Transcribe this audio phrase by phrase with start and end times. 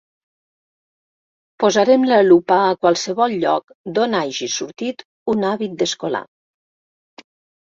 [1.63, 6.25] Posarem la lupa a qualsevol lloc d'on hagi sortit un hàbit d'escolà.